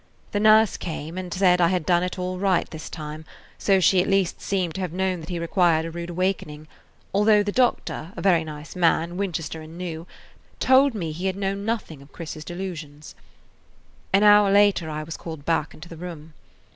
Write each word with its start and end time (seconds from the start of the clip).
The 0.31 0.39
nurse 0.39 0.77
came, 0.77 1.15
and 1.15 1.31
said 1.31 1.61
I 1.61 1.67
had 1.67 1.85
done 1.85 2.01
it 2.01 2.17
all 2.17 2.39
right 2.39 2.67
this 2.71 2.89
time, 2.89 3.23
so 3.59 3.79
she 3.79 4.01
at 4.01 4.09
least 4.09 4.41
seemed 4.41 4.73
to 4.73 4.81
have 4.81 4.91
known 4.91 5.19
that 5.19 5.29
he 5.29 5.37
required 5.37 5.85
a 5.85 5.91
rude 5.91 6.09
awakening, 6.09 6.67
although 7.13 7.43
the 7.43 7.51
doctor, 7.51 8.11
a 8.17 8.19
very 8.23 8.43
nice 8.43 8.75
man, 8.75 9.15
Winchester 9.15 9.61
and 9.61 9.77
New, 9.77 10.07
told 10.59 10.95
me 10.95 11.11
he 11.11 11.27
had 11.27 11.35
known 11.35 11.65
nothing 11.65 12.01
of 12.01 12.11
Chris's 12.13 12.43
delusions. 12.43 13.13
An 14.11 14.23
hour 14.23 14.49
later 14.51 14.89
I 14.89 15.03
was 15.03 15.17
called 15.17 15.45
back 15.45 15.71
into 15.75 15.87
the 15.87 15.97
room. 15.97 16.33